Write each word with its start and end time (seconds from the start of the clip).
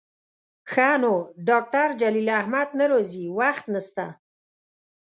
ښه 0.71 0.89
نو 1.01 1.13
ډاکتر 1.47 1.87
جلیل 2.01 2.27
احمد 2.41 2.69
نه 2.79 2.85
راځي، 2.91 3.25
وخت 3.39 3.65
نسته 3.73 4.05